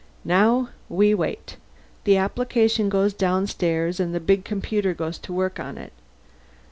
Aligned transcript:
"Now 0.25 0.69
we 0.89 1.13
wait. 1.13 1.57
The 2.05 2.17
application 2.17 2.89
goes 2.89 3.13
downstairs 3.13 3.99
and 3.99 4.15
the 4.15 4.19
big 4.19 4.43
computer 4.43 4.95
goes 4.95 5.19
to 5.19 5.31
work 5.31 5.59
on 5.59 5.77
it. 5.77 5.93